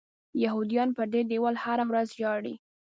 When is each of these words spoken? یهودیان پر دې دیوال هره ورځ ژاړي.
یهودیان 0.43 0.89
پر 0.97 1.07
دې 1.13 1.21
دیوال 1.31 1.55
هره 1.63 1.83
ورځ 1.89 2.07
ژاړي. 2.19 2.55